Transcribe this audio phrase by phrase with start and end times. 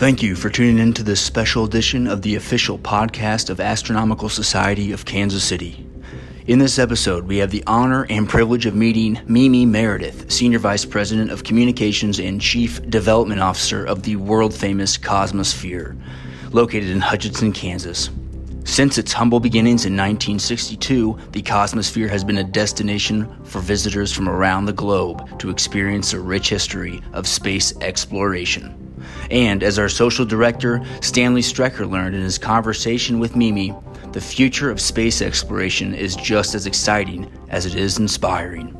[0.00, 4.30] Thank you for tuning in to this special edition of the official podcast of Astronomical
[4.30, 5.86] Society of Kansas City.
[6.46, 10.86] In this episode, we have the honor and privilege of meeting Mimi Meredith, Senior Vice
[10.86, 16.00] President of Communications and Chief Development Officer of the world famous Cosmosphere,
[16.50, 18.08] located in Hutchinson, Kansas.
[18.64, 24.30] Since its humble beginnings in 1962, the Cosmosphere has been a destination for visitors from
[24.30, 28.89] around the globe to experience a rich history of space exploration.
[29.30, 33.74] And as our social director, Stanley Strecker, learned in his conversation with Mimi,
[34.12, 38.76] the future of space exploration is just as exciting as it is inspiring.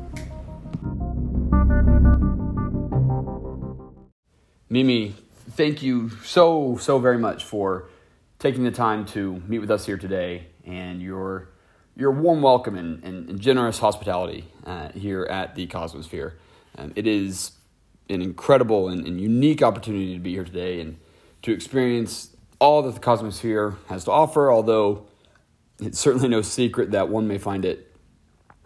[4.69, 5.15] Mimi,
[5.51, 7.89] thank you so, so very much for
[8.39, 11.49] taking the time to meet with us here today and your,
[11.95, 16.33] your warm welcome and, and, and generous hospitality uh, here at the Cosmosphere.
[16.77, 17.51] Um, it is
[18.13, 20.97] an incredible and, and, unique opportunity to be here today and
[21.41, 25.05] to experience all that the Cosmosphere has to offer, although
[25.79, 27.95] it's certainly no secret that one may find it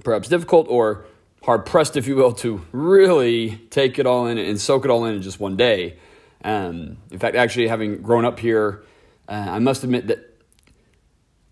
[0.04, 1.06] perhaps difficult or
[1.44, 5.06] hard pressed, if you will, to really take it all in and soak it all
[5.06, 5.98] in in just one day.
[6.44, 8.84] Um, in fact, actually, having grown up here,
[9.30, 10.36] uh, I must admit that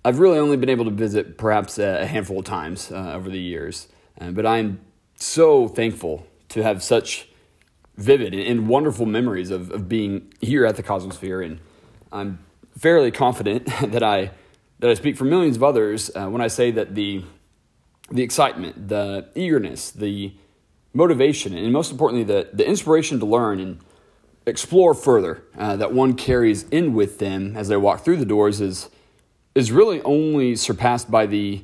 [0.04, 3.40] I've really only been able to visit perhaps a handful of times uh, over the
[3.40, 3.88] years.
[4.20, 4.82] Uh, but I'm
[5.16, 7.30] so thankful to have such
[7.98, 11.46] vivid and wonderful memories of, of being here at the Cosmosphere.
[11.46, 11.60] And
[12.12, 12.40] I'm
[12.78, 14.32] fairly confident that I
[14.80, 17.24] that I speak for millions of others uh, when I say that the
[18.12, 20.34] the excitement, the eagerness, the
[20.94, 23.80] motivation, and most importantly, the, the inspiration to learn and
[24.46, 28.60] explore further uh, that one carries in with them as they walk through the doors
[28.62, 28.90] is
[29.56, 31.64] is really only surpassed by the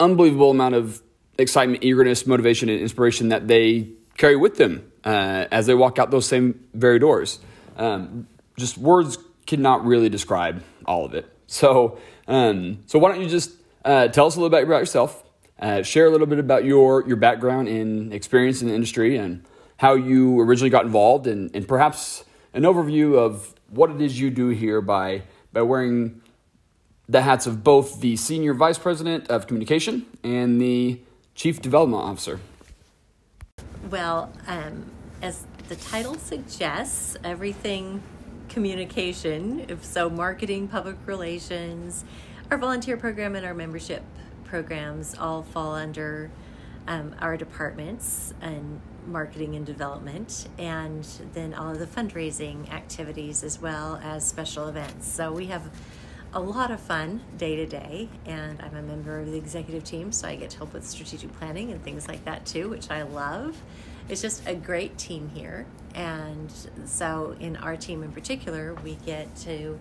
[0.00, 1.02] unbelievable amount of
[1.36, 6.10] excitement, eagerness, motivation, and inspiration that they carry with them uh, as they walk out
[6.10, 7.38] those same very doors.
[7.76, 11.26] Um, just words cannot really describe all of it.
[11.46, 13.52] So, um, so why don't you just
[13.84, 15.24] uh, tell us a little bit about yourself,
[15.58, 19.44] uh, share a little bit about your your background and experience in the industry, and
[19.78, 24.30] how you originally got involved, and, and perhaps an overview of what it is you
[24.30, 25.22] do here by
[25.52, 26.20] by wearing
[27.08, 31.00] the hats of both the senior vice president of communication and the
[31.34, 32.38] chief development officer.
[33.90, 34.88] Well, um,
[35.20, 38.00] as the title suggests, everything
[38.48, 39.66] communication.
[39.68, 42.04] If so, marketing, public relations,
[42.52, 44.04] our volunteer program, and our membership
[44.44, 46.30] programs all fall under
[46.86, 53.60] um, our departments and marketing and development, and then all of the fundraising activities as
[53.60, 55.08] well as special events.
[55.08, 55.68] So we have
[56.32, 60.12] a lot of fun day to day, and I'm a member of the executive team,
[60.12, 63.02] so I get to help with strategic planning and things like that too, which I
[63.02, 63.60] love.
[64.08, 66.52] It's just a great team here, and
[66.84, 69.78] so in our team in particular, we get to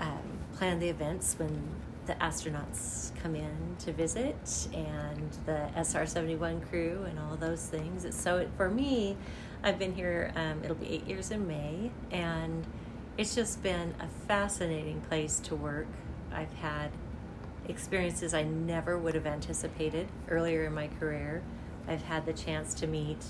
[0.00, 1.62] um, plan the events when
[2.06, 8.06] the astronauts come in to visit and the SR 71 crew and all those things.
[8.16, 9.16] So it, for me,
[9.62, 12.66] I've been here, um, it'll be eight years in May, and
[13.16, 15.86] it's just been a fascinating place to work.
[16.32, 16.90] I've had
[17.68, 21.42] experiences I never would have anticipated earlier in my career.
[21.86, 23.24] I've had the chance to meet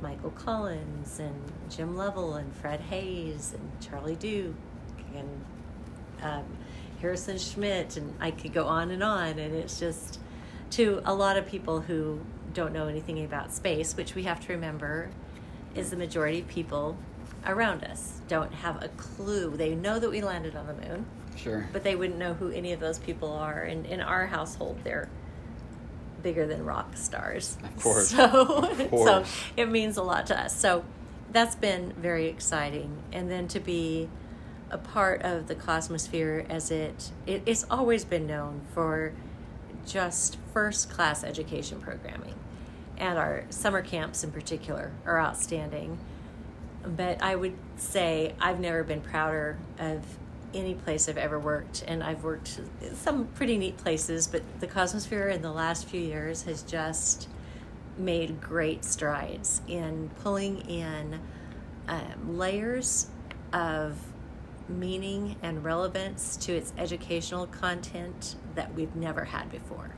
[0.00, 4.54] Michael Collins and Jim Lovell and Fred Haise and Charlie Duke
[5.14, 5.44] and
[6.22, 6.44] um,
[7.00, 9.38] Harrison Schmitt, and I could go on and on.
[9.38, 10.20] And it's just
[10.70, 12.20] to a lot of people who
[12.52, 15.10] don't know anything about space, which we have to remember
[15.74, 16.96] is the majority of people
[17.46, 19.56] around us don't have a clue.
[19.56, 21.06] They know that we landed on the moon.
[21.36, 21.68] Sure.
[21.72, 23.62] But they wouldn't know who any of those people are.
[23.62, 25.08] And in our household, they're
[26.22, 27.56] bigger than rock stars.
[27.62, 28.08] Of course.
[28.08, 28.24] So,
[28.70, 29.28] of course.
[29.28, 30.56] so it means a lot to us.
[30.56, 30.84] So
[31.32, 33.02] that's been very exciting.
[33.12, 34.08] And then to be
[34.70, 39.12] a part of the Cosmosphere as it, it it's always been known for
[39.86, 42.34] just first class education programming.
[42.96, 45.98] And our summer camps in particular are outstanding.
[46.84, 50.04] But I would say I've never been prouder of
[50.54, 52.60] any place I've ever worked, and I've worked
[52.94, 57.28] some pretty neat places, but the Cosmosphere in the last few years has just
[57.98, 61.20] made great strides in pulling in
[61.88, 63.08] um, layers
[63.52, 63.98] of
[64.68, 69.90] meaning and relevance to its educational content that we've never had before.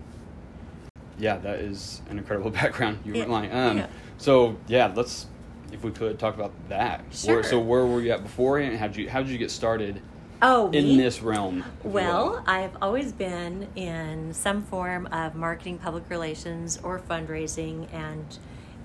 [1.19, 2.99] Yeah, that is an incredible background.
[3.05, 3.53] You weren't Yeah, lying.
[3.53, 3.87] Um, yeah.
[4.19, 5.27] So yeah, let's
[5.73, 7.05] if we could talk about that.
[7.11, 7.37] Sure.
[7.37, 9.51] Where, so where were you at before, and how did you how did you get
[9.51, 10.01] started
[10.43, 10.97] Oh, in me?
[10.97, 11.59] this realm?
[11.59, 11.93] if you will?
[11.93, 17.93] Well, I've always been in some form of marketing, public relations, or fundraising.
[17.93, 18.25] And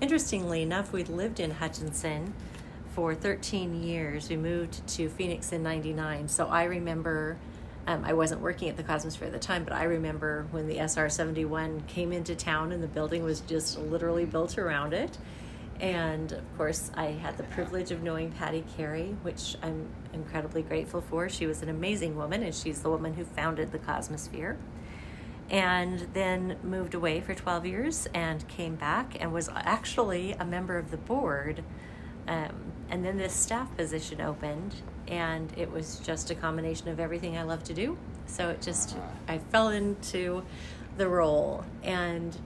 [0.00, 2.34] interestingly enough, we lived in Hutchinson
[2.94, 4.28] for 13 years.
[4.28, 6.28] We moved to Phoenix in 99.
[6.28, 7.38] So I remember,
[7.86, 10.78] um, I wasn't working at the Cosmosphere at the time, but I remember when the
[10.78, 15.16] SR 71 came into town and the building was just literally built around it.
[15.80, 21.02] And of course, I had the privilege of knowing Patty Carey, which I'm incredibly grateful
[21.02, 21.28] for.
[21.28, 24.56] She was an amazing woman, and she's the woman who founded the Cosmosphere.
[25.50, 30.76] And then moved away for 12 years and came back and was actually a member
[30.76, 31.62] of the board.
[32.26, 34.74] Um, and then this staff position opened,
[35.06, 37.98] and it was just a combination of everything I love to do.
[38.26, 38.96] So it just,
[39.28, 40.42] I fell into
[40.96, 42.36] the role, and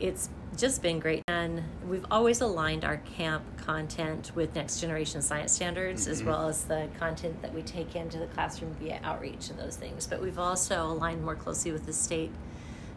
[0.00, 1.22] it's just been great.
[1.28, 6.12] And we've always aligned our camp content with next generation science standards, mm-hmm.
[6.12, 9.76] as well as the content that we take into the classroom via outreach and those
[9.76, 10.06] things.
[10.06, 12.30] But we've also aligned more closely with the state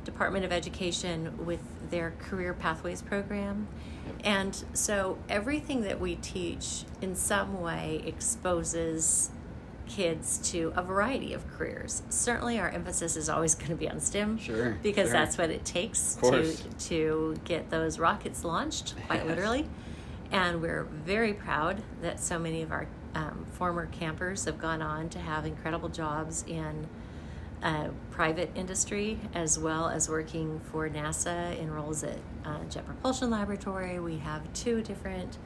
[0.07, 1.59] Department of Education with
[1.89, 3.67] their career pathways program.
[4.23, 9.31] And so everything that we teach in some way exposes
[9.87, 12.03] kids to a variety of careers.
[12.09, 15.13] Certainly, our emphasis is always going to be on STEM, sure, because sure.
[15.13, 19.27] that's what it takes to to get those rockets launched, quite yes.
[19.27, 19.67] literally.
[20.31, 25.09] And we're very proud that so many of our um, former campers have gone on
[25.09, 26.87] to have incredible jobs in
[27.63, 33.29] uh, private industry as well as working for NASA in roles at uh, Jet Propulsion
[33.29, 33.99] Laboratory.
[33.99, 35.37] We have two different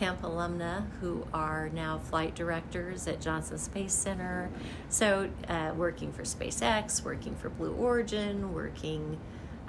[0.00, 4.48] camp alumna who are now flight directors at Johnson Space Center.
[4.88, 9.18] So, uh, working for SpaceX, working for Blue Origin, working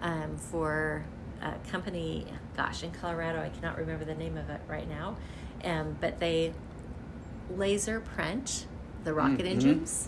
[0.02, 1.04] um, for
[1.42, 2.26] a company,
[2.56, 5.18] gosh, in Colorado, I cannot remember the name of it right now,
[5.66, 6.54] um, but they
[7.58, 8.68] laser print
[9.04, 9.48] the rocket mm-hmm.
[9.48, 10.08] engines.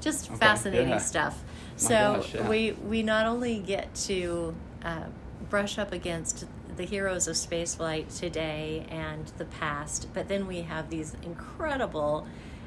[0.00, 0.98] Just okay, fascinating yeah.
[0.98, 1.42] stuff.
[1.72, 2.48] My so gosh, yeah.
[2.48, 5.04] we we not only get to uh,
[5.50, 6.46] brush up against
[6.76, 12.26] the heroes of spaceflight today and the past, but then we have these incredible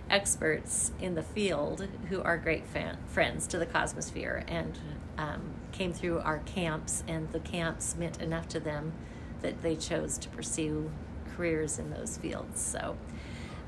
[0.10, 4.78] experts in the field who are great fan, friends to the Cosmosphere and
[5.18, 5.42] um,
[5.72, 8.94] came through our camps, and the camps meant enough to them
[9.42, 10.92] that they chose to pursue
[11.36, 12.62] careers in those fields.
[12.62, 12.98] So,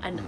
[0.02, 0.22] and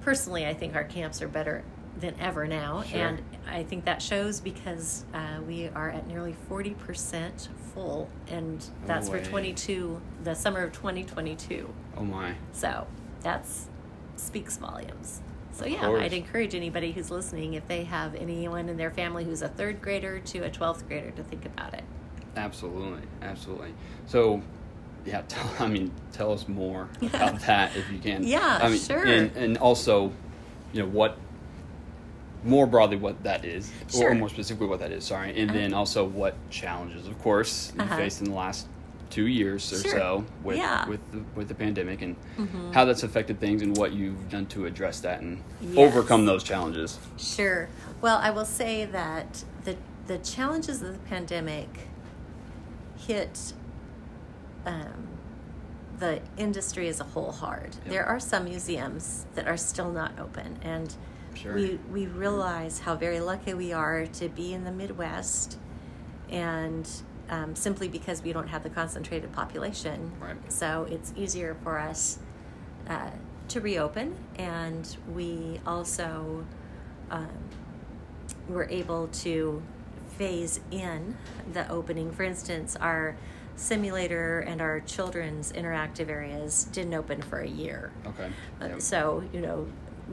[0.00, 1.64] personally, I think our camps are better
[1.98, 3.00] than ever now, sure.
[3.00, 8.64] and I think that shows because uh, we are at nearly forty percent full, and
[8.86, 11.72] that's for twenty two, the summer of twenty twenty two.
[11.96, 12.34] Oh my!
[12.52, 12.86] So
[13.22, 13.68] that's
[14.16, 15.20] speaks volumes.
[15.52, 19.42] So yeah, I'd encourage anybody who's listening if they have anyone in their family who's
[19.42, 21.84] a third grader to a twelfth grader to think about it.
[22.36, 23.74] Absolutely, absolutely.
[24.06, 24.42] So
[25.04, 28.24] yeah, tell, I mean, tell us more about that if you can.
[28.24, 29.04] Yeah, I mean, sure.
[29.04, 30.12] And, and also,
[30.72, 31.16] you know, what
[32.44, 34.10] more broadly what that is, sure.
[34.10, 35.04] or more specifically what that is.
[35.04, 35.58] Sorry, and uh-huh.
[35.58, 37.96] then also what challenges, of course, you uh-huh.
[37.96, 38.66] faced in the last
[39.10, 39.90] two years or sure.
[39.90, 40.88] so with yeah.
[40.88, 42.72] with the, with the pandemic and mm-hmm.
[42.72, 45.76] how that's affected things and what you've done to address that and yes.
[45.76, 46.98] overcome those challenges.
[47.18, 47.68] Sure.
[48.00, 49.76] Well, I will say that the
[50.06, 51.68] the challenges of the pandemic
[52.96, 53.52] hit
[54.64, 55.08] um,
[55.98, 57.76] the industry as a whole hard.
[57.84, 57.84] Yep.
[57.86, 60.94] There are some museums that are still not open and
[61.40, 61.54] Sure.
[61.54, 65.58] We we realize how very lucky we are to be in the Midwest,
[66.28, 66.88] and
[67.30, 70.36] um, simply because we don't have the concentrated population, right.
[70.52, 72.18] so it's easier for us
[72.88, 73.10] uh,
[73.48, 76.44] to reopen, and we also
[77.10, 77.28] um,
[78.48, 79.62] were able to
[80.18, 81.16] phase in
[81.54, 82.12] the opening.
[82.12, 83.16] For instance, our
[83.56, 87.92] simulator and our children's interactive areas didn't open for a year.
[88.06, 88.30] Okay.
[88.60, 89.66] Uh, so, you know,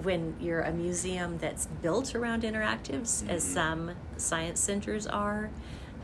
[0.04, 3.32] when you're a museum that's built around interactives, mm-hmm.
[3.32, 5.50] as some science centers are,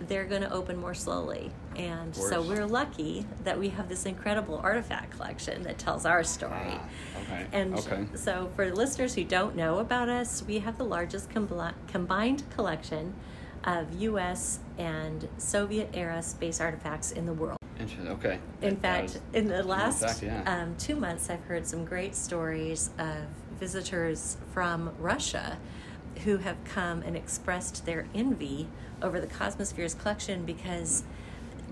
[0.08, 1.52] they're going to open more slowly.
[1.76, 6.54] And so we're lucky that we have this incredible artifact collection that tells our story.
[6.54, 6.90] Ah,
[7.22, 7.48] okay.
[7.52, 8.06] And okay.
[8.16, 13.14] so, for listeners who don't know about us, we have the largest com- combined collection
[13.64, 14.60] of U.S.
[14.78, 17.58] and Soviet era space artifacts in the world.
[17.80, 18.08] Interesting.
[18.10, 18.40] Okay.
[18.62, 20.44] In fact, in the last fact, yeah.
[20.46, 23.26] um, two months, I've heard some great stories of
[23.64, 25.58] visitors from Russia
[26.26, 28.68] who have come and expressed their envy
[29.02, 31.04] over the Cosmosphere's collection because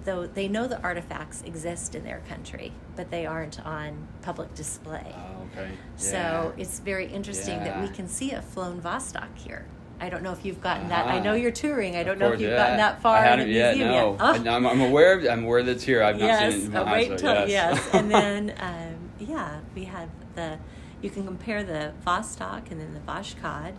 [0.06, 5.14] though they know the artifacts exist in their country, but they aren't on public display.
[5.14, 5.72] Oh, okay.
[5.98, 6.52] So yeah.
[6.62, 7.66] it's very interesting yeah.
[7.66, 9.66] that we can see a flown Vostok here.
[10.00, 11.04] I don't know if you've gotten uh-huh.
[11.04, 11.14] that.
[11.14, 11.98] I know you're touring.
[11.98, 12.58] I don't know if you've yeah.
[12.58, 14.12] gotten that far I in the yet, museum no.
[14.12, 14.48] yet.
[14.48, 14.56] Oh.
[14.56, 15.20] I'm, I'm aware.
[15.20, 16.02] Of, I'm aware that's here.
[16.02, 16.66] I've not yes, seen it.
[16.68, 17.50] In my eyes, wait so yes.
[17.50, 20.58] yes, and then um, yeah, we have the.
[21.02, 23.74] You can compare the Vostok and then the Voskhod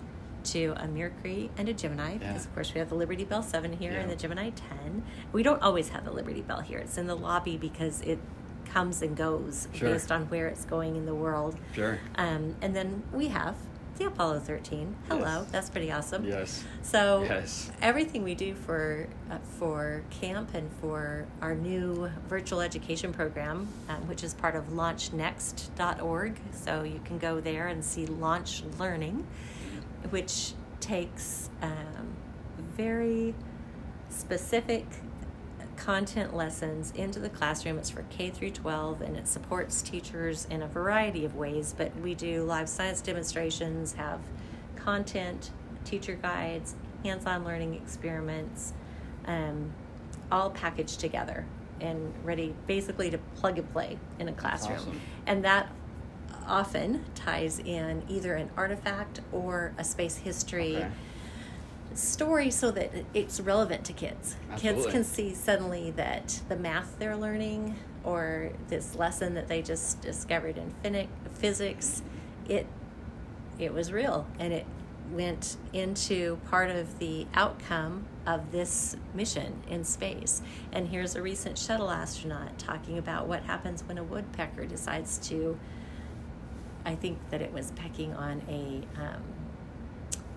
[0.45, 3.73] to a Mercury and a Gemini because of course we have the Liberty Bell 7
[3.75, 3.99] here Yeah.
[4.01, 5.05] and the Gemini 10.
[5.33, 6.79] We don't always have the Liberty Bell here.
[6.79, 8.19] It's in the lobby because it
[8.73, 9.91] comes and goes Sure.
[9.91, 11.57] based on where it's going in the world.
[11.75, 12.01] Sure.
[12.17, 13.55] Um, and then we have
[13.99, 14.97] the Apollo 13.
[15.09, 15.47] Hello, Yes.
[15.51, 16.25] that's pretty awesome.
[16.25, 16.65] Yes.
[16.83, 17.71] So Yes.
[17.81, 24.07] everything we do for uh, for camp and for our new virtual education program, um,
[24.09, 29.27] which is part of LaunchNext.org, so you can go there and see Launch Learning,
[30.11, 32.15] which takes um,
[32.77, 33.35] very
[34.09, 34.87] specific
[35.83, 37.77] content lessons into the classroom.
[37.77, 41.95] It's for K through 12 and it supports teachers in a variety of ways, but
[41.97, 44.21] we do live science demonstrations, have
[44.77, 45.51] content,
[45.85, 48.75] teacher guides, hands on learning experiments,
[49.27, 49.73] um,
[50.31, 51.45] all packaged together
[51.81, 54.79] and ready basically to plug and play in a classroom.
[54.79, 55.01] awesome.
[55.27, 55.69] And that
[56.47, 60.91] often ties in either an artifact or a space history Okay.
[61.99, 64.37] Story so that it's relevant to kids.
[64.57, 70.01] Kids can see suddenly that the math they're learning or this lesson that they just
[70.01, 72.03] discovered in physics,
[72.49, 72.67] it
[73.59, 74.67] it was real and it
[75.11, 80.43] went into part of the outcome of this mission in space.
[80.73, 85.59] And here's a recent shuttle astronaut talking about what happens when a woodpecker decides to
[86.85, 89.23] I think that it was pecking on a um,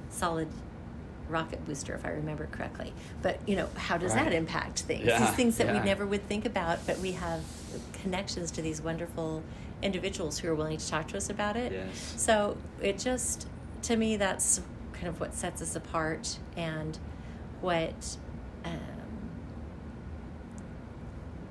[0.09, 0.47] solid
[1.29, 2.93] rocket booster, if I remember correctly.
[3.21, 4.25] But you know, how does Right.
[4.25, 5.05] that impact things?
[5.05, 5.79] Yeah, These things that yeah.
[5.79, 7.41] we never would think about, but we have
[8.01, 9.43] connections to these wonderful
[9.81, 11.71] individuals who are willing to talk to us about it.
[11.71, 12.13] Yes.
[12.17, 13.47] So it just,
[13.83, 14.61] to me, that's
[14.93, 16.97] kind of what sets us apart and
[17.61, 18.17] what.
[18.63, 18.79] Um,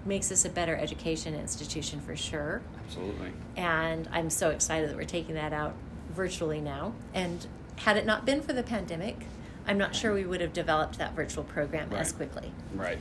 [0.07, 3.33] makes us a better education institution for sure Absolutely.
[3.57, 5.75] and I'm so excited that we're taking that out
[6.11, 6.93] virtually now.
[7.15, 9.25] And had it not been for the pandemic,
[9.67, 12.53] I'm not sure we would have developed that virtual program as quickly.
[12.75, 12.99] Right.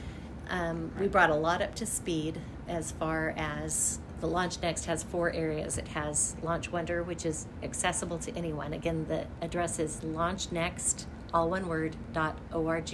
[0.49, 5.03] Um, We brought a lot up to speed as far as the Launch Next has
[5.03, 5.77] four areas.
[5.77, 8.71] It has Launch Wonder, which is accessible to anyone.
[8.71, 12.93] Again, the address is launchnext, all one word, dot org.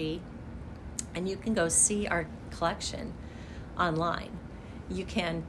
[1.15, 3.13] And you can go see our collection
[3.77, 4.31] online.
[4.89, 5.43] You can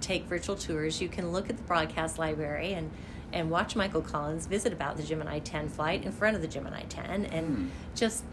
[0.00, 1.00] take virtual tours.
[1.00, 2.90] You can look at the broadcast library and,
[3.34, 6.84] and watch Michael Collins visit about the Gemini 10 flight in front of the Gemini
[6.88, 7.66] 10 and Hmm.
[7.94, 8.24] just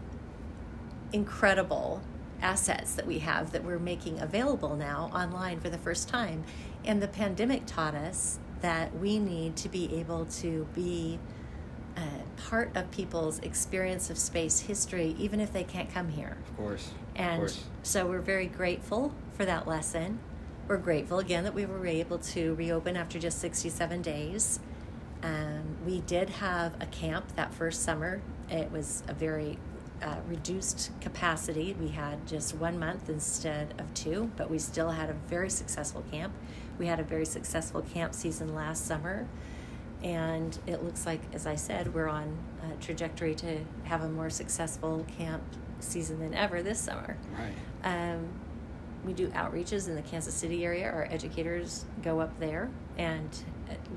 [1.12, 2.00] incredible
[2.40, 6.44] assets that we have that we're making available now online for the first time.
[6.84, 11.18] And the pandemic taught us that we need to be able to be
[11.96, 12.00] uh,
[12.48, 16.38] part of people's experience of space history, even if they can't come here.
[16.48, 16.86] Of course.
[16.86, 17.64] of And course.
[17.82, 20.18] so we're very grateful for that lesson.
[20.68, 24.58] We're grateful again that we were able to reopen after just 67 days.
[25.22, 28.20] Um, we did have a camp that first summer.
[28.50, 29.58] It was a very
[30.02, 31.76] uh, reduced capacity.
[31.78, 36.02] We had just one month instead of two, but we still had a very successful
[36.10, 36.32] camp.
[36.78, 39.28] We had a very successful camp season last summer.
[40.02, 42.36] And it looks like, as I said, we're on
[42.68, 45.42] a trajectory to have a more successful camp
[45.78, 47.16] season than ever this summer.
[47.38, 47.54] Right.
[47.84, 48.28] Um,
[49.04, 50.90] we do outreaches in the Kansas City area.
[50.90, 53.30] Our educators go up there and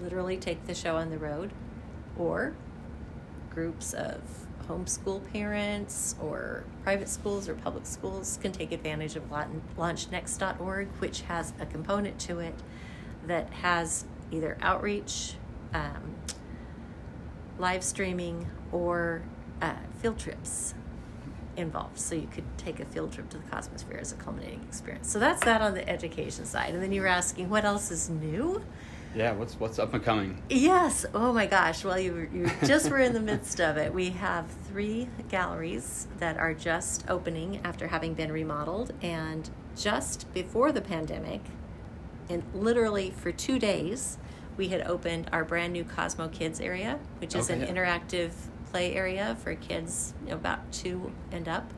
[0.01, 1.51] literally take the show on the road,
[2.17, 2.55] or
[3.50, 4.22] groups of
[4.67, 11.22] homeschool parents or private schools or public schools can take advantage of launch- launchnext.org, which
[11.22, 12.55] has a component to it
[13.27, 15.36] that has either outreach,
[15.74, 16.15] um,
[17.60, 19.22] live streaming, or
[19.62, 20.74] uh, field trips
[21.55, 21.98] involved.
[21.98, 25.10] So you could take a field trip to the Cosmosphere as a culminating experience.
[25.10, 26.74] So that's that on the education side.
[26.74, 28.62] And then you were asking what else is new?
[29.15, 29.31] Yeah.
[29.31, 30.41] What's what's up and coming?
[30.50, 31.05] Yes.
[31.13, 31.84] Oh my gosh.
[31.86, 33.93] Well, you you just were in the midst of it.
[33.93, 40.72] We have three galleries that are just opening after having been remodeled, and just before
[40.72, 41.41] the pandemic,
[42.29, 44.17] and literally for two days,
[44.57, 48.31] we had opened our brand new Cosmo Kids area, which is Okay, an interactive
[48.72, 51.74] play area for kids you know, about two and up,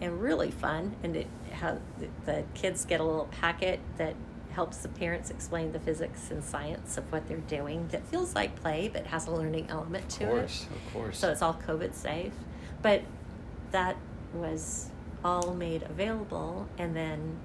[0.00, 0.96] and really fun.
[1.02, 1.78] And it how
[2.24, 4.14] the kids get a little packet that
[4.52, 8.60] helps the parents explain the physics and science of what they're doing that feels like
[8.60, 10.26] play but has a learning element to it.
[10.26, 10.66] Of course.
[10.70, 10.76] it.
[10.76, 11.18] Of course.
[11.18, 12.32] So it's all COVID safe.
[12.82, 13.02] But
[13.70, 13.96] that
[14.32, 14.90] was
[15.24, 17.38] all made available and then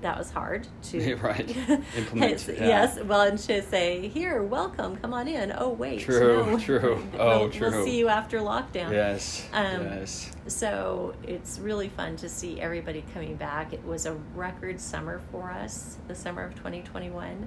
[0.00, 1.48] that was hard to Right.
[1.96, 2.66] Implement, Yes, yeah.
[2.66, 6.58] yes well and to say here welcome come on in oh wait True, no.
[6.68, 7.02] true.
[7.12, 7.70] we'll, Oh, true.
[7.70, 9.46] we'll see you after lockdown yes.
[9.52, 10.30] Um, yes.
[10.46, 13.72] so it's really fun to see everybody coming back.
[13.72, 17.46] It was a record summer for us, the summer of 2021.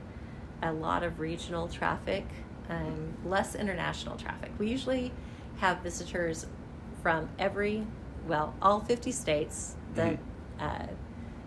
[0.64, 2.26] A lot of regional traffic,
[2.70, 4.52] um, less international traffic.
[4.60, 5.12] We usually
[5.58, 6.46] have visitors
[7.02, 7.88] from every,
[8.28, 9.76] well, all 50 states.
[9.96, 10.18] The Mhm.
[10.60, 10.88] uh,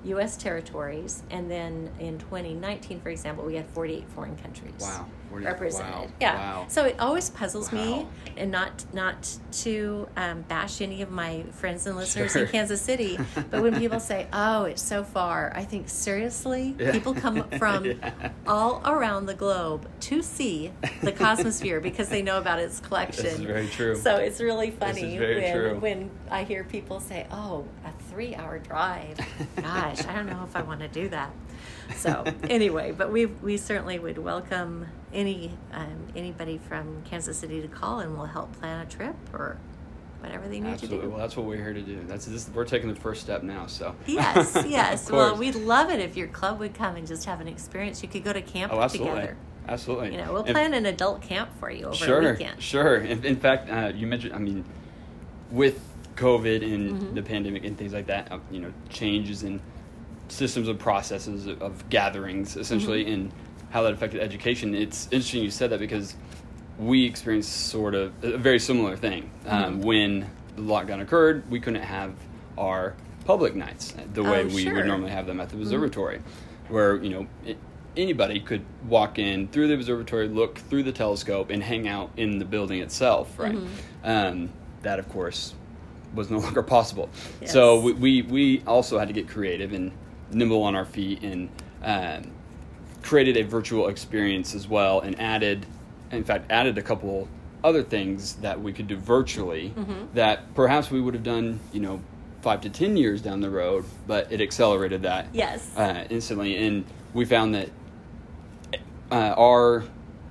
[0.05, 0.37] U.S.
[0.37, 4.73] territories, and then in 2019, for example, we had 48 foreign countries.
[4.81, 5.07] Wow.
[5.31, 6.35] 40 Represented, wow, yeah.
[6.37, 6.67] wow.
[6.69, 11.87] So it always puzzles me, and not not to um, bash any of my friends
[11.87, 12.45] and listeners Sure.
[12.45, 13.19] in Kansas City,
[13.51, 16.93] but when people say, "Oh, it's so far," I think seriously, Yeah.
[16.93, 18.31] people come from Yeah.
[18.47, 20.71] all around the globe to see
[21.03, 23.25] the Cosmosphere because they know about its collection.
[23.25, 23.97] This is very true.
[23.97, 25.79] So it's really funny when true.
[25.81, 29.17] when I hear people say, "Oh, a three-hour drive."
[29.57, 31.31] Gosh, I don't know if I want to do that.
[31.97, 37.69] So anyway, but we we certainly would welcome any um, anybody from Kansas City to
[37.69, 39.57] call, and we'll help plan a trip or
[40.21, 40.99] whatever they need Absolutely.
[40.99, 41.11] to do.
[41.11, 42.03] Well, that's what we're here to do.
[42.07, 42.49] That's this.
[42.53, 43.67] We're taking the first step now.
[43.67, 43.95] So.
[44.07, 45.11] Yes, yes.
[45.11, 48.03] well, we'd love it if your club would come and just have an experience.
[48.03, 49.15] You could go to camp Oh, absolutely.
[49.15, 49.37] together.
[49.67, 50.13] Absolutely.
[50.13, 52.63] You know, we'll And- plan an adult camp for you over sure, a weekend.
[52.63, 52.97] Sure.
[52.97, 54.35] In, in fact, uh, you mentioned.
[54.35, 54.65] I mean,
[55.51, 55.81] with
[56.17, 57.15] COVID and Mhm.
[57.15, 59.61] the pandemic and things like that, uh, you know, changes in
[60.29, 63.13] systems and processes of, gatherings, essentially, Mhm.
[63.15, 63.33] and
[63.75, 64.73] how that affected education.
[64.73, 66.15] It's interesting you said that because
[66.79, 69.85] we experienced sort of a very similar thing um, Mhm.
[69.85, 71.43] when the lockdown occurred.
[71.51, 72.13] We couldn't have
[72.57, 74.75] our public nights the way Oh, we sure.
[74.75, 75.63] would normally have them at the Mhm.
[75.63, 76.21] observatory,
[76.69, 77.27] where you know.
[77.45, 77.59] It,
[77.97, 82.41] Anybody could walk in through the observatory, look through the telescope, and hang out in
[82.41, 83.55] the building itself, right?
[83.55, 83.67] Mhm.
[84.03, 84.49] Um,
[84.83, 85.55] that, of course,
[86.13, 87.09] was no longer possible.
[87.41, 87.53] Yes.
[87.53, 89.93] So we, we, we also had to get creative and
[90.33, 91.49] nimble on our feet and
[91.85, 92.33] um,
[93.05, 95.67] created a virtual experience as well and added,
[96.11, 97.29] in fact, added a couple
[97.63, 100.09] other things that we could do virtually Mhm.
[100.15, 102.01] that perhaps we would have done, you know,
[102.43, 105.71] five to ten years down the road, but it accelerated that Yes.
[105.77, 106.57] uh, instantly.
[106.67, 106.85] And
[107.15, 107.69] we found that
[109.13, 109.85] uh, our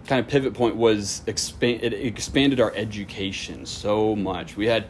[0.08, 1.82] kind of pivot point was expand.
[1.84, 4.58] It expanded our education so much.
[4.58, 4.86] We had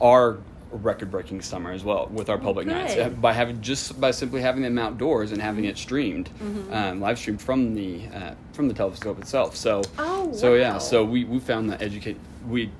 [0.00, 0.38] our
[0.72, 3.06] record-breaking summer as well with our public nights good.
[3.06, 6.72] uh, by having just by simply having them outdoors and having it streamed, Mhm.
[6.74, 9.54] um, live streamed from the uh, from the telescope itself.
[9.56, 12.16] So Oh, so yeah, so we we found that educate
[12.48, 12.70] we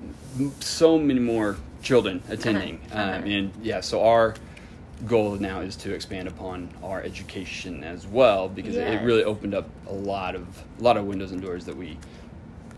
[0.60, 3.16] so many more children attending, Uh-huh, uh-huh.
[3.18, 4.34] Um, and yeah, so our
[5.06, 9.52] goal now is to expand upon our education as well because it, it really opened
[9.54, 10.46] up a lot of
[10.78, 11.98] a lot of windows and doors that we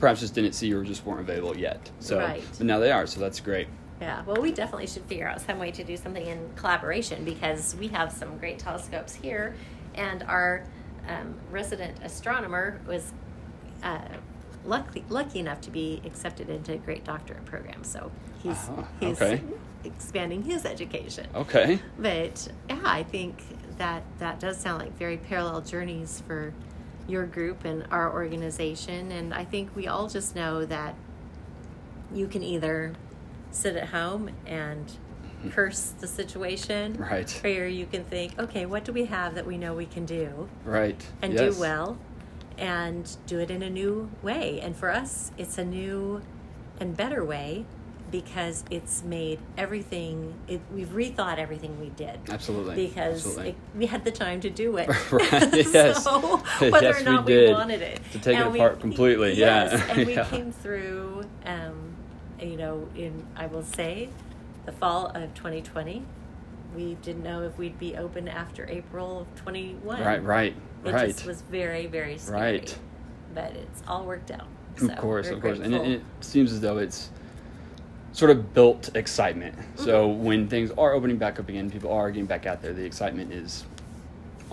[0.01, 1.91] perhaps just didn't see or just weren't available yet.
[2.01, 2.43] So Right.
[2.59, 3.69] but now they are, so that's great.
[4.01, 7.77] Yeah, well, we definitely should figure out some way to do something in collaboration because
[7.77, 9.55] we have some great telescopes here,
[9.95, 10.65] and our
[11.09, 13.13] um, resident astronomer was
[13.83, 13.99] uh,
[14.65, 17.85] lucky lucky enough to be accepted into a great doctorate program.
[17.85, 18.11] So
[18.43, 19.43] he's Ah, he's okay.
[19.85, 21.27] expanding his education.
[21.35, 21.79] Okay.
[21.99, 23.37] But yeah, I think
[23.79, 26.53] that that does sound like very parallel journeys for
[27.07, 29.13] your group and our organization.
[29.13, 30.95] And I think we all just know that
[32.13, 32.95] you can either
[33.55, 34.93] sit at home and
[35.51, 37.45] curse the situation, Right.
[37.45, 40.49] or you can think, okay, what do we have that we know we can do
[40.65, 41.01] Right.
[41.21, 41.55] and Yes.
[41.55, 41.99] do well
[42.57, 44.61] and do it in a new way?
[44.61, 46.23] And for us, it's a new
[46.81, 47.67] and better way
[48.11, 52.87] because it's made everything it, we've rethought everything we did Absolutely.
[52.87, 53.49] because Absolutely.
[53.51, 55.33] it, we had the time to do it Right,
[55.73, 56.05] yes.
[56.05, 57.53] so whether Yes, or we not we, did.
[57.53, 59.85] wanted it To take it And we- apart completely, yeah.
[59.91, 60.25] and we Yeah.
[60.27, 61.94] came through um,
[62.41, 64.09] you know in i will say
[64.67, 66.03] the fall of 2020
[66.75, 70.23] we didn't know if we'd be open after april of 21 Right.
[70.23, 70.55] Right.
[70.85, 71.09] it right.
[71.09, 72.79] just was very very scary Right.
[73.35, 74.47] but it's all worked out
[74.83, 77.11] of course, of course, and it, it seems as though it's
[78.11, 79.55] sort of built excitement.
[79.77, 80.25] So Mm-hmm.
[80.25, 82.73] when things are opening back up again, people are getting back out there.
[82.73, 83.65] The excitement is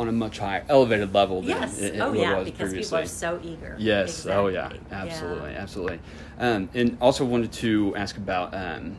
[0.01, 2.69] on a much higher, elevated level than yes it, it oh really yeah was because
[2.69, 3.01] previously.
[3.01, 4.25] people are so eager Yes.
[4.25, 4.71] Oh yeah.
[4.91, 5.51] Absolutely.
[5.51, 5.61] Yeah.
[5.61, 5.99] Absolutely.
[6.39, 8.95] Um, and also wanted to ask about um,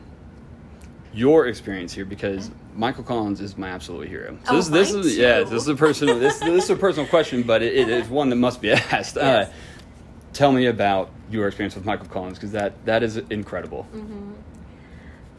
[1.13, 4.37] your experience here because Michael Collins is my absolute hero.
[4.45, 7.07] So Oh, this, this is yeah, this is a personal this, this is a personal
[7.07, 9.17] question, but it, it is one that must be asked.
[9.17, 9.49] Yes.
[9.49, 9.53] Uh,
[10.31, 13.87] tell me about your experience with Michael Collins because that that is incredible.
[13.93, 14.31] Mm-hmm.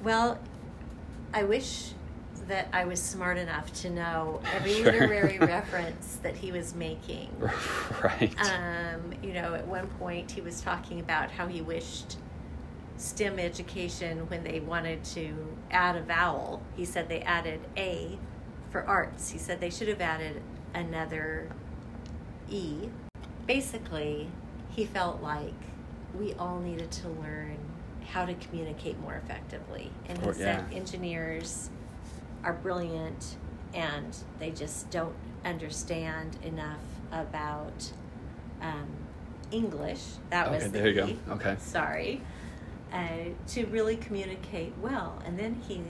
[0.02, 0.38] Well,
[1.32, 1.92] I wish
[2.48, 4.92] that I was smart enough to know every Sure.
[4.92, 7.30] literary reference that he was making.
[8.02, 8.34] right.
[8.40, 12.16] Um, you know, at one point he was talking about how he wished
[12.96, 15.34] STEM education, when they wanted to
[15.70, 18.18] add a vowel, he said they added A
[18.70, 19.30] for arts.
[19.30, 20.40] He said they should have added
[20.74, 21.48] another
[22.48, 22.88] E.
[23.46, 24.28] Basically,
[24.70, 25.52] he felt like
[26.16, 27.58] we all needed to learn
[28.06, 29.90] how to communicate more effectively.
[30.08, 30.76] And he Or- said yeah.
[30.76, 31.70] engineers
[32.44, 33.36] are brilliant
[33.74, 36.80] and they just don't understand enough
[37.10, 37.90] about
[38.60, 38.88] um,
[39.50, 40.02] English.
[40.30, 41.06] That was Okay, the there you go.
[41.06, 41.18] E.
[41.30, 41.56] Okay.
[41.58, 42.20] Sorry.
[42.92, 45.20] Uh, to really communicate well.
[45.26, 45.82] And then he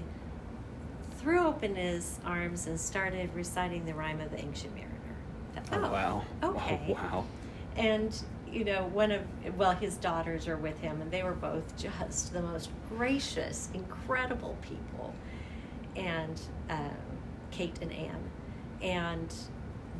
[1.18, 4.90] threw open his arms and started reciting the rhyme of the Ancient Mariner.
[5.66, 6.24] Thought, Oh, wow.
[6.42, 6.80] Okay.
[6.88, 6.94] Wow.
[6.94, 7.24] wow.
[7.76, 8.16] And
[8.50, 9.22] you know, one of
[9.56, 14.56] well, his daughters are with him, and they were both just the most gracious, incredible
[14.62, 15.12] people,
[15.96, 16.90] and um,
[17.50, 18.30] Kate and Anne,
[18.82, 19.32] and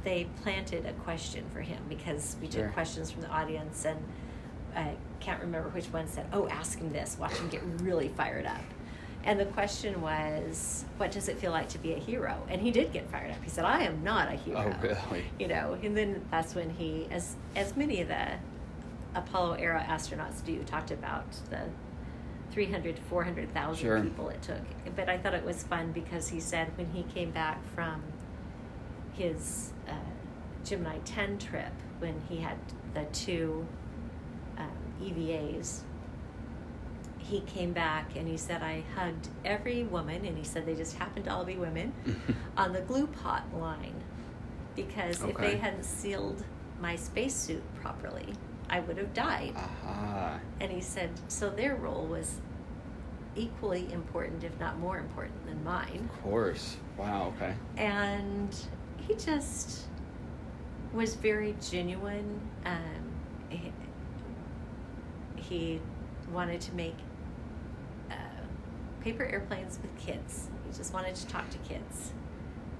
[0.02, 2.64] they planted a question for him because we Sure.
[2.64, 3.98] took questions from the audience, and
[4.76, 7.16] I can't remember which one said, "Oh, ask him this.
[7.18, 8.60] Watch him get really fired up."
[9.26, 12.70] And the question was, "What does it feel like to be a hero?" And he
[12.70, 13.42] did get fired up.
[13.42, 15.24] He said, "I am not a hero." Oh, really?
[15.38, 18.32] you know and then that's when he as as many of the
[19.14, 21.60] apollo era astronauts do talked about the
[22.54, 24.00] 300 to 400000 Sure.
[24.00, 24.60] people it took
[24.96, 28.00] but i thought it was fun because he said when he came back from
[29.12, 29.92] his uh,
[30.64, 32.56] gemini 10 trip when he had
[32.94, 33.66] the two
[34.56, 34.70] um,
[35.02, 35.80] evas
[37.18, 40.96] he came back and he said i hugged every woman and he said they just
[40.96, 41.92] happened to all be women
[42.56, 43.94] on the glue pot line
[44.76, 45.50] because if Okay.
[45.52, 46.44] they hadn't sealed
[46.80, 48.26] my spacesuit properly,
[48.68, 49.54] I would have died.
[49.56, 50.40] Aha.
[50.60, 52.40] And he said, so their role was
[53.36, 56.08] equally important, if not more important than mine.
[56.12, 56.76] Of course.
[56.96, 57.32] Wow.
[57.36, 57.54] Okay.
[57.76, 58.56] And
[59.06, 59.86] he just
[60.92, 62.40] was very genuine.
[62.64, 63.12] Um,
[63.48, 63.72] he,
[65.36, 65.80] he
[66.32, 66.96] wanted to make
[68.10, 68.14] uh,
[69.00, 70.48] paper airplanes with kids.
[70.66, 72.12] He just wanted to talk to kids.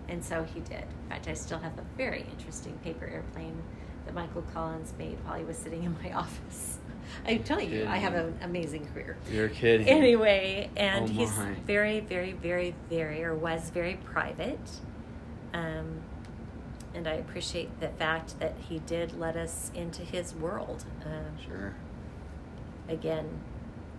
[0.09, 0.83] And so he did.
[0.83, 3.63] In fact, I still have a very interesting paper airplane
[4.05, 6.79] that Michael Collins made while he was sitting in my office.
[7.27, 9.17] I'm telling you, I have an amazing career.
[9.31, 9.89] You're kidding.
[9.89, 11.31] Anyway, and Oh he's
[11.67, 14.59] very, very, very, very, or was very private.
[15.53, 16.01] Um,
[16.95, 20.85] and I appreciate the fact that he did let us into his world.
[21.05, 21.75] Um, Sure.
[22.89, 23.29] again,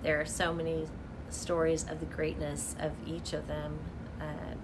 [0.03, 0.87] there are so many
[1.29, 3.79] stories of the greatness of each of them.
[4.19, 4.55] Uh,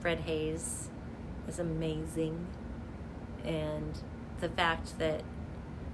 [0.00, 0.88] Fred Haise
[1.48, 2.46] is amazing,
[3.44, 3.98] and
[4.40, 5.22] the fact that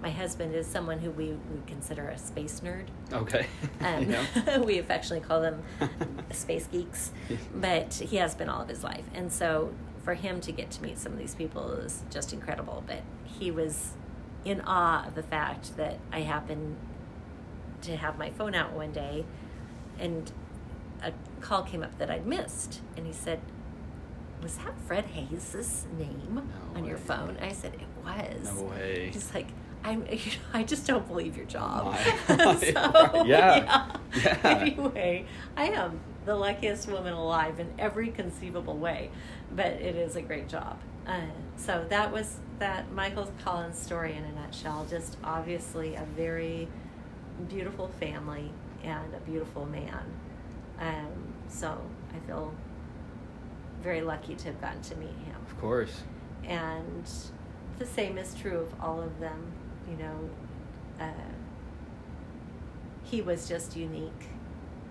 [0.03, 2.87] my husband is someone who we would consider a space nerd.
[3.13, 3.47] Okay.
[3.81, 4.59] Um, Yeah.
[4.65, 5.63] we affectionately call them
[6.33, 7.13] space geeks,
[7.55, 9.73] but he has been all of his life, and so
[10.05, 12.83] for him to get to meet some of these people is just incredible.
[12.87, 13.93] But he was
[14.45, 16.77] in awe of the fact that I happened
[17.83, 19.25] to have my phone out one day,
[19.99, 20.31] and
[21.03, 23.41] a call came up that I'd missed, and he said.
[24.43, 27.39] Was that Fred Haise' name No on your phone?
[27.41, 28.53] I said it was.
[28.55, 29.11] No way.
[29.13, 29.49] He's like,
[29.85, 30.07] I'm.
[30.11, 31.97] You know, I just don't believe your job.
[32.27, 32.35] So,
[33.27, 33.97] Yeah.
[34.17, 34.39] Yeah.
[34.45, 39.11] Anyway, I am the luckiest woman alive in every conceivable way,
[39.55, 40.79] but it is a great job.
[41.07, 41.21] Uh,
[41.57, 44.87] so that was that Michael Collins story in a nutshell.
[44.91, 46.67] Just obviously a very
[47.49, 48.51] beautiful family
[48.83, 50.05] and a beautiful man.
[50.81, 51.81] Um, so
[52.15, 52.53] I feel
[53.83, 56.03] very lucky to have gotten to meet him Of course.
[56.45, 57.09] and
[57.79, 59.53] the same is true of all of them
[59.91, 60.31] you know
[61.01, 61.11] uh,
[63.05, 64.13] he was just unique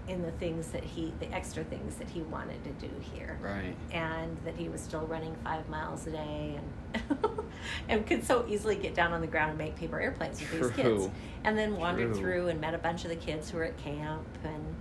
[0.08, 3.76] in the things that he the extra things that he wanted to do here Right.
[3.91, 7.17] and that he was still running five miles a day and
[7.89, 10.71] and could so easily get down on the ground and make paper airplanes with these
[10.71, 11.10] kids
[11.43, 12.21] and then wandered True.
[12.21, 14.76] through and met a bunch of the kids who were at camp and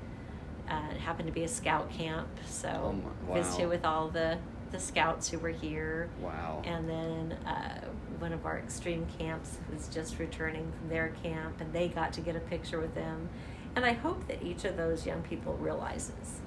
[0.69, 3.43] uh, it happened to be a scout camp so Oh my- wow.
[3.43, 4.37] visited with all the
[4.70, 6.62] the scouts who were here Wow.
[6.64, 7.85] and then uh,
[8.18, 12.20] one of our extreme camps was just returning from their camp, and they got to
[12.20, 13.29] get a picture with them.
[13.77, 16.40] And I hope that each of those young people realizes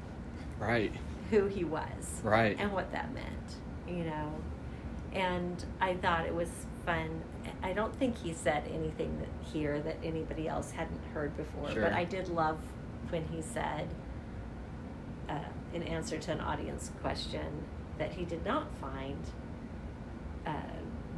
[0.60, 0.92] right.
[1.30, 2.56] who he was Right.
[2.60, 3.56] and what that meant,
[3.88, 4.34] you know.
[5.14, 6.50] And I thought it was
[6.86, 7.22] fun.
[7.64, 11.82] I don't think he said anything that here that anybody else hadn't heard before, Sure.
[11.82, 12.60] but I did love
[13.10, 13.88] when he said,
[15.30, 15.40] uh,
[15.74, 17.64] in answer to an audience question,
[17.98, 19.18] that he did not find
[20.46, 20.52] uh,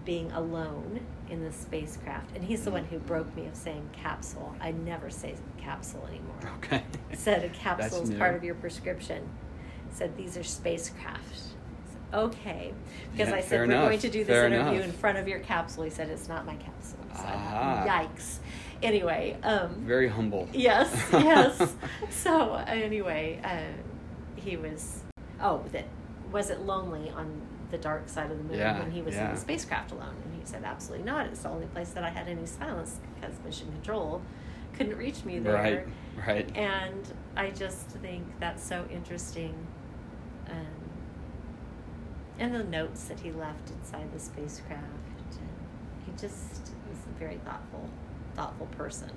[0.05, 2.35] being alone in the spacecraft.
[2.35, 4.55] And he's the one who broke me of saying capsule.
[4.59, 6.83] I never say capsule anymore Okay.
[7.13, 9.27] said a capsule is part of your prescription.
[9.91, 11.35] Said these are spacecraft.
[11.35, 11.45] Said,
[12.11, 12.73] Okay,
[13.11, 13.85] because Yeah, I said we're enough.
[13.85, 14.85] going to do this Fair interview enough.
[14.85, 15.83] in front of your capsule.
[15.83, 16.97] He said it's not my capsule.
[17.15, 17.83] So, Ah.
[17.87, 18.37] Yikes.
[18.81, 20.47] Anyway, um, Very humble.
[20.53, 21.75] yes, yes.
[22.09, 25.03] So anyway, uh, he was.
[25.39, 25.85] Oh, that
[26.31, 29.29] was it lonely on the dark side of the moon Yeah, when he was in
[29.29, 30.15] the spacecraft alone?
[30.23, 31.27] And he said, absolutely not.
[31.27, 34.21] It's the only place that I had any silence because mission control
[34.73, 35.53] couldn't reach me there.
[35.53, 36.27] Right.
[36.27, 36.57] Right.
[36.57, 39.55] And I just think that's so interesting.
[40.49, 40.65] Um,
[42.39, 44.83] and the notes that he left inside the spacecraft.
[44.83, 45.49] And
[46.05, 47.89] he just was a very thoughtful,
[48.35, 49.11] thoughtful person.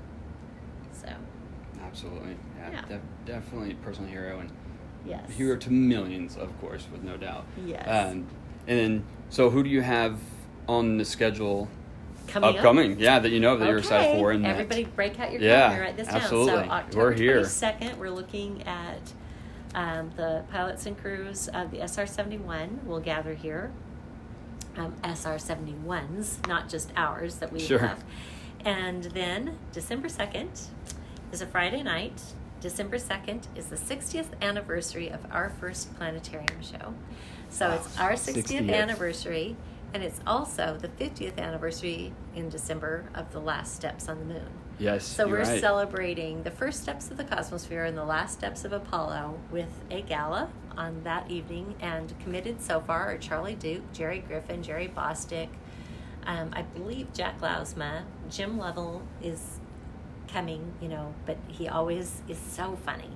[0.92, 1.08] So,
[1.82, 2.36] Absolutely.
[2.58, 2.70] Yeah.
[2.72, 2.84] Yeah.
[2.88, 4.50] Def- definitely personal hero and
[5.04, 5.30] Yes.
[5.32, 7.44] hero to millions, of course, with no doubt.
[7.66, 7.86] Yes.
[7.86, 8.26] Um,
[8.66, 10.18] and then, so who do you have
[10.68, 11.68] on the schedule
[12.28, 12.56] Coming up.
[12.56, 12.98] upcoming?
[13.00, 14.18] Yeah, that you know that you're excited Okay.
[14.20, 14.30] for.
[14.32, 16.52] And that- everybody break out your Yeah, calendar, write this absolutely.
[16.52, 16.64] down.
[16.66, 17.40] So October We're here.
[17.40, 19.12] 22nd, we're looking at
[19.74, 23.72] um, the pilots and crews of the SR-71 will gather here.
[24.76, 27.78] Um, SR-71s, not just ours that we Sure.
[27.78, 28.04] have.
[28.64, 30.68] And then December 2nd
[31.32, 32.22] is a Friday night.
[32.62, 36.94] December 2nd is the 60th anniversary of our first planetarium show.
[37.50, 38.72] So Wow, it's our 60th, 60th.
[38.72, 39.56] anniversary,
[39.92, 44.48] and it's also the 50th anniversary in December of the last steps on the moon.
[44.78, 45.04] yes.
[45.04, 45.60] So we're right.
[45.60, 50.00] celebrating the first steps of the Cosmosphere and the last steps of Apollo with a
[50.02, 50.48] gala
[50.78, 51.74] on that evening.
[51.80, 55.48] And committed so far are Charlie Duke, Jerry Griffin, Jerry Bostick,
[56.24, 59.51] um, I believe Jack Lousma, Jim Lovell is
[60.28, 63.10] coming, you know, but he always is so funny.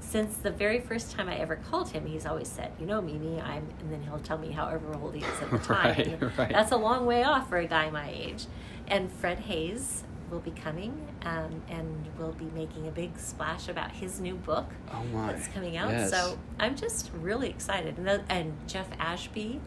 [0.00, 3.40] Since the very first time I ever called him, he's always said, "You know, Mimi,
[3.40, 5.96] I'm," and then he'll tell me however old he is at the time.
[5.96, 6.48] Right, right.
[6.52, 8.46] That's a long way off for a guy my age.
[8.86, 13.90] And Fred Haise will be coming um, and will be making a big splash about
[13.92, 15.32] his new book Oh my.
[15.32, 15.90] that's coming out.
[15.90, 16.10] Yes.
[16.10, 17.96] So I'm just really excited.
[17.98, 19.60] And, the, and Jeff Ashby,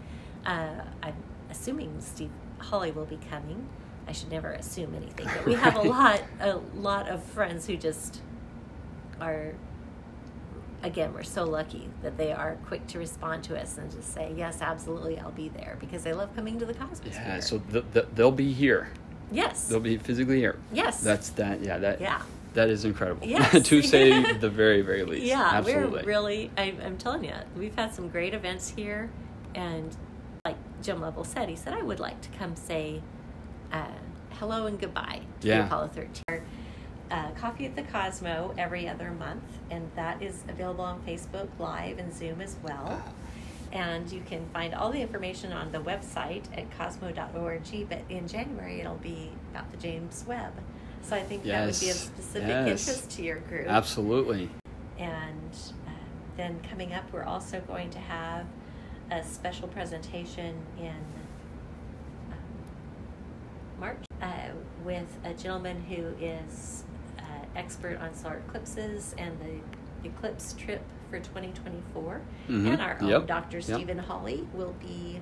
[0.45, 1.15] uh, I'm
[1.49, 3.67] assuming Steve Hawley will be coming.
[4.09, 7.77] I should never assume anything, but we have a lot, a lot of friends who
[7.77, 8.21] just
[9.21, 9.53] are.
[10.81, 14.33] Again, we're so lucky that they are quick to respond to us and just say,
[14.35, 17.13] "Yes, absolutely, I'll be there," because they love coming to the Cosmosphere.
[17.13, 17.39] Yeah.
[17.41, 18.89] So th- th- they'll be here.
[19.31, 20.57] yes, They'll be physically here.
[20.73, 21.61] yes, That's that.
[21.61, 21.77] Yeah.
[21.77, 22.01] That.
[22.01, 22.21] yeah.
[22.55, 23.27] That is incredible.
[23.27, 23.61] Yes.
[23.67, 25.25] to say the very, very least.
[25.27, 26.01] Yeah, Absolutely.
[26.01, 26.49] we're really.
[26.57, 29.11] I, I'm telling you, we've had some great events here,
[29.53, 29.95] and
[30.45, 33.03] like Jim Lovell said, he said I would like to come say
[33.71, 33.85] uh,
[34.31, 35.65] hello and goodbye to Yeah.
[35.65, 36.41] Apollo 13.
[37.11, 41.97] Uh, Coffee at the Cosmo every other month, and that is available on Facebook Live
[41.97, 43.01] and Zoom as well.
[43.03, 43.11] Ah.
[43.71, 47.89] And you can find all the information on the website at cosmo.org.
[47.89, 50.53] But in January, it'll be about the James Webb.
[51.03, 52.87] So I think that would be of specific yes.
[52.87, 53.67] interest to your group.
[53.67, 54.49] Absolutely.
[54.97, 55.51] And
[55.87, 55.91] uh,
[56.37, 58.45] then coming up, we're also going to have
[59.11, 60.93] a special presentation in
[63.79, 64.27] March uh,
[64.83, 66.83] with a gentleman who is
[67.19, 67.21] uh,
[67.55, 72.21] expert on solar eclipses and the eclipse trip for 2024.
[72.47, 72.73] Mhm.
[72.73, 73.57] And our own Yep, Dr.
[73.57, 73.63] yep.
[73.63, 75.19] Steven Hawley will be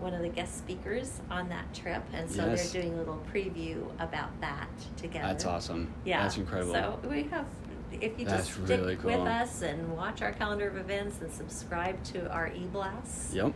[0.00, 2.02] one of the guest speakers on that trip.
[2.12, 2.72] And so Yes.
[2.72, 5.28] they're doing a little preview about that together.
[5.28, 5.92] That's awesome.
[6.04, 6.74] Yeah, That's incredible.
[6.74, 7.46] So we have,
[7.92, 11.32] if you That's just stick really with us and watch our calendar of events and
[11.32, 13.52] subscribe to our e-blasts, Yep.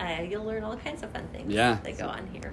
[0.00, 1.78] uh, you'll learn all kinds of fun things Yeah.
[1.84, 2.52] that go on here.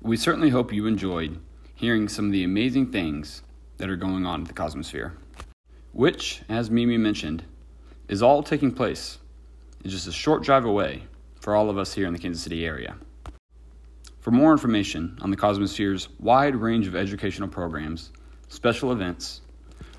[0.00, 1.40] We certainly hope you enjoyed
[1.74, 3.42] hearing some of the amazing things
[3.78, 5.12] that are going on at the Cosmosphere,
[5.92, 7.42] which, as Mimi mentioned,
[8.06, 9.18] is all taking place
[9.82, 11.02] in just a short drive away
[11.40, 12.96] for all of us here in the Kansas City area.
[14.20, 18.12] For more information on the Cosmosphere's wide range of educational programs,
[18.46, 19.40] special events,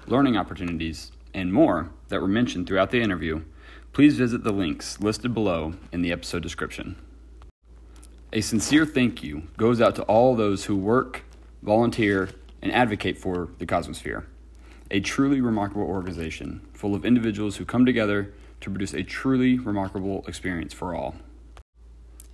[0.08, 3.44] learning opportunities, and more that were mentioned throughout the interview,
[3.92, 6.96] please visit the links listed below in the episode description.
[8.32, 11.24] A sincere thank you goes out to all those who work,
[11.64, 12.30] volunteer,
[12.62, 14.26] and advocate for the Cosmosphere.
[14.92, 20.24] A truly remarkable organization full of individuals who come together to produce a truly remarkable
[20.28, 21.16] experience for all.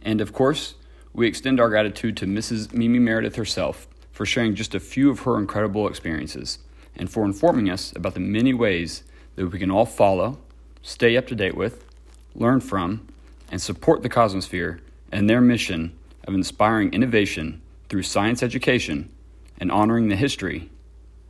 [0.01, 0.75] And of course,
[1.13, 2.73] we extend our gratitude to Mrs.
[2.73, 6.59] Mimi Meredith herself for sharing just a few of her incredible experiences
[6.97, 9.03] and for informing us about the many ways
[9.37, 10.39] that we can all follow,
[10.81, 11.85] stay up to date with,
[12.33, 13.07] learn from,
[13.49, 14.81] and support the Cosmosphere
[15.15, 15.97] and their mission
[16.27, 19.09] of inspiring innovation through science education
[19.57, 20.69] and honoring the history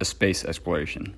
[0.02, 1.16] of space exploration.